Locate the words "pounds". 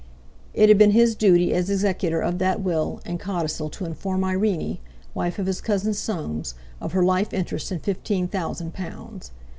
8.73-9.29